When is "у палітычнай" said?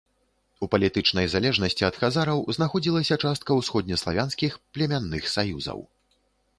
0.65-1.29